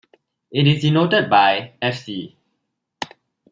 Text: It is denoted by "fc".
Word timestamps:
It 0.51 0.65
is 0.65 0.81
denoted 0.81 1.29
by 1.29 1.73
"fc". 1.79 2.33